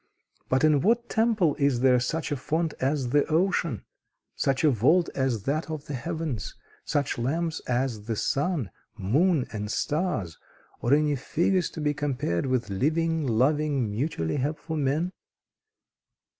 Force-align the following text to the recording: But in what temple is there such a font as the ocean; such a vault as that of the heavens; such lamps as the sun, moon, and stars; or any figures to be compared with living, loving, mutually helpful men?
But 0.49 0.63
in 0.63 0.81
what 0.81 1.09
temple 1.09 1.55
is 1.59 1.81
there 1.81 1.99
such 1.99 2.31
a 2.31 2.35
font 2.35 2.73
as 2.79 3.09
the 3.09 3.23
ocean; 3.27 3.83
such 4.35 4.63
a 4.63 4.71
vault 4.71 5.09
as 5.13 5.43
that 5.43 5.69
of 5.69 5.85
the 5.85 5.93
heavens; 5.93 6.55
such 6.83 7.19
lamps 7.19 7.59
as 7.67 8.05
the 8.07 8.15
sun, 8.15 8.71
moon, 8.97 9.45
and 9.53 9.69
stars; 9.69 10.39
or 10.81 10.91
any 10.95 11.15
figures 11.15 11.69
to 11.69 11.81
be 11.81 11.93
compared 11.93 12.47
with 12.47 12.71
living, 12.71 13.27
loving, 13.27 13.91
mutually 13.91 14.37
helpful 14.37 14.75
men? 14.75 15.11